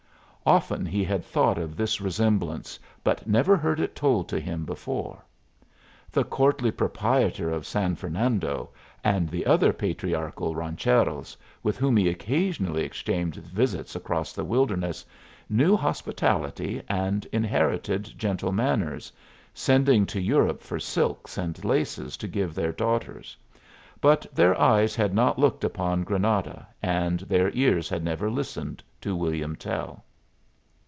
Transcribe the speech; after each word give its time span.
Often 0.43 0.87
he 0.87 1.03
had 1.03 1.23
thought 1.23 1.59
of 1.59 1.77
this 1.77 2.01
resemblance, 2.01 2.79
but 3.03 3.27
never 3.27 3.55
heard 3.55 3.79
it 3.79 3.95
told 3.95 4.27
to 4.29 4.39
him 4.39 4.65
before. 4.65 5.23
The 6.11 6.23
courtly 6.23 6.71
proprietor 6.71 7.51
of 7.51 7.65
San 7.67 7.95
Fernando, 7.95 8.71
and 9.03 9.29
the 9.29 9.45
other 9.45 9.71
patriarchal 9.71 10.55
rancheros 10.55 11.37
with 11.61 11.77
whom 11.77 11.95
he 11.95 12.09
occasionally 12.09 12.83
exchanged 12.83 13.37
visits 13.37 13.95
across 13.95 14.33
the 14.33 14.43
wilderness, 14.43 15.05
knew 15.47 15.77
hospitality 15.77 16.81
and 16.89 17.23
inherited 17.31 18.11
gentle 18.17 18.51
manners, 18.51 19.11
sending 19.53 20.07
to 20.07 20.19
Europe 20.19 20.63
for 20.63 20.79
silks 20.79 21.37
and 21.37 21.63
laces 21.63 22.17
to 22.17 22.27
give 22.27 22.55
their 22.55 22.71
daughters; 22.71 23.37
but 24.01 24.25
their 24.33 24.59
eyes 24.59 24.95
had 24.95 25.13
not 25.13 25.37
looked 25.37 25.63
upon 25.63 26.03
Granada, 26.03 26.67
and 26.81 27.19
their 27.21 27.51
ears 27.53 27.87
had 27.87 28.03
never 28.03 28.29
listened 28.29 28.83
to 29.01 29.15
"William 29.15 29.55
Tell." 29.55 30.03